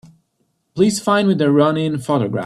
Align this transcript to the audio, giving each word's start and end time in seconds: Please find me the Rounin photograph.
Please 0.73 0.99
find 0.99 1.27
me 1.27 1.35
the 1.35 1.51
Rounin 1.51 1.99
photograph. 1.99 2.39